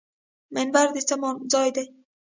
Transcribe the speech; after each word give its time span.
منبر 0.53 0.87
د 0.93 0.97
څه 1.07 1.15
ځای 1.51 1.69
دی؟ 1.75 1.85